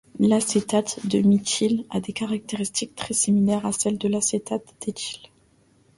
[0.17, 5.27] L'acétate de méthyle a des caractéristiques très similaires à celles de l'acétate d'éthyle.